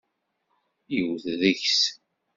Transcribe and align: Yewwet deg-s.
Yewwet 0.93 1.25
deg-s. 1.41 1.79